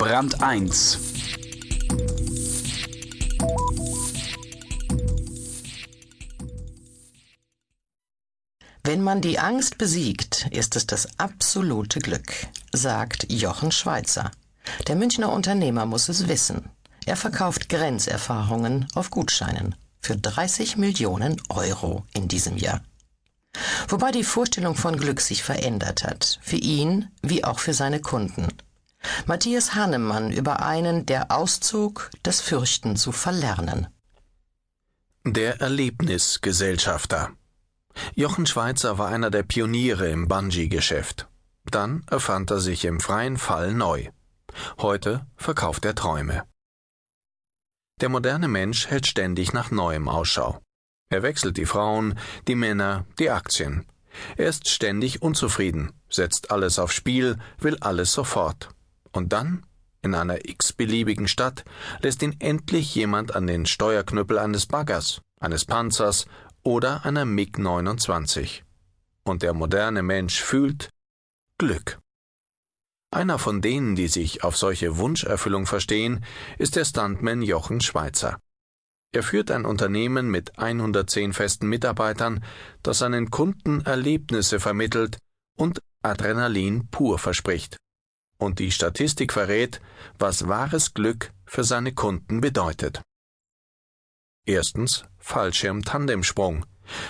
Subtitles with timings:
[0.00, 0.98] Brand 1
[8.82, 12.32] Wenn man die Angst besiegt, ist es das absolute Glück,
[12.72, 14.30] sagt Jochen Schweizer.
[14.88, 16.70] Der Münchner Unternehmer muss es wissen.
[17.04, 22.80] Er verkauft Grenzerfahrungen auf Gutscheinen für 30 Millionen Euro in diesem Jahr.
[23.88, 28.48] Wobei die Vorstellung von Glück sich verändert hat, für ihn wie auch für seine Kunden.
[29.26, 33.88] Matthias Hannemann über einen, der auszog, das Fürchten zu verlernen.
[35.24, 37.30] Der Erlebnisgesellschafter.
[38.14, 41.28] Jochen Schweizer war einer der Pioniere im Bungee-Geschäft.
[41.64, 44.08] Dann erfand er sich im freien Fall neu.
[44.78, 46.44] Heute verkauft er Träume.
[48.00, 50.60] Der moderne Mensch hält ständig nach Neuem Ausschau.
[51.10, 53.86] Er wechselt die Frauen, die Männer, die Aktien.
[54.36, 58.70] Er ist ständig unzufrieden, setzt alles aufs Spiel, will alles sofort.
[59.12, 59.66] Und dann,
[60.02, 61.64] in einer x-beliebigen Stadt,
[62.00, 66.26] lässt ihn endlich jemand an den Steuerknüppel eines Baggers, eines Panzers
[66.62, 68.64] oder einer MiG 29.
[69.24, 70.90] Und der moderne Mensch fühlt
[71.58, 71.98] Glück.
[73.12, 76.24] Einer von denen, die sich auf solche Wunscherfüllung verstehen,
[76.58, 78.38] ist der Stuntman Jochen Schweizer.
[79.12, 82.44] Er führt ein Unternehmen mit 110 festen Mitarbeitern,
[82.84, 85.18] das seinen Kunden Erlebnisse vermittelt
[85.56, 87.76] und Adrenalin pur verspricht.
[88.40, 89.82] Und die Statistik verrät,
[90.18, 93.02] was wahres Glück für seine Kunden bedeutet.
[94.46, 96.64] Erstens Fallschirm-Tandemsprung,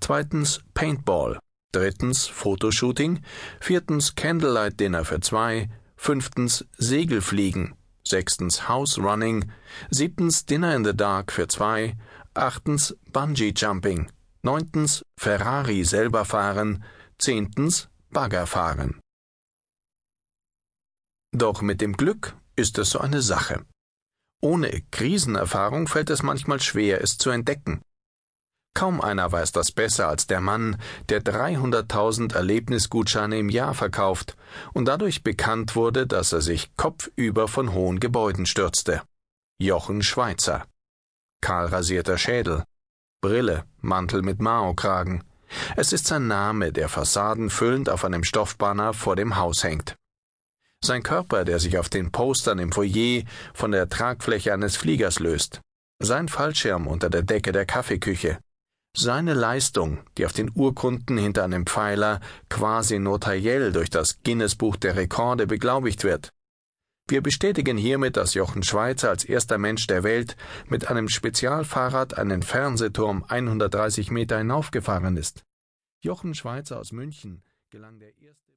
[0.00, 1.38] zweitens Paintball,
[1.70, 3.22] drittens Fotoshooting,
[3.60, 9.44] viertens Candlelight Dinner für zwei, fünftens Segelfliegen, sechstens House Running,
[9.90, 11.94] siebtens Dinner in the Dark für zwei,
[12.34, 14.10] achtens Bungee Jumping,
[14.42, 16.82] neuntens Ferrari selber fahren,
[17.18, 19.01] zehntens Bagger fahren.
[21.34, 23.64] Doch mit dem Glück ist es so eine Sache.
[24.42, 27.80] Ohne Krisenerfahrung fällt es manchmal schwer, es zu entdecken.
[28.74, 30.76] Kaum einer weiß das besser als der Mann,
[31.08, 34.36] der 300.000 Erlebnisgutscheine im Jahr verkauft
[34.72, 39.02] und dadurch bekannt wurde, dass er sich kopfüber von hohen Gebäuden stürzte.
[39.58, 40.66] Jochen Schweizer.
[41.40, 42.64] Kahl rasierter Schädel.
[43.22, 45.22] Brille, Mantel mit Maokragen.
[45.76, 49.96] Es ist sein Name, der fassadenfüllend auf einem Stoffbanner vor dem Haus hängt.
[50.84, 53.22] Sein Körper, der sich auf den Postern im Foyer
[53.54, 55.60] von der Tragfläche eines Fliegers löst.
[56.00, 58.38] Sein Fallschirm unter der Decke der Kaffeeküche.
[58.96, 62.20] Seine Leistung, die auf den Urkunden hinter einem Pfeiler
[62.50, 66.32] quasi notariell durch das Guinness-Buch der Rekorde beglaubigt wird.
[67.08, 70.36] Wir bestätigen hiermit, dass Jochen Schweizer als erster Mensch der Welt
[70.68, 75.44] mit einem Spezialfahrrad einen Fernsehturm 130 Meter hinaufgefahren ist.
[76.02, 78.52] Jochen Schweizer aus München gelang der erste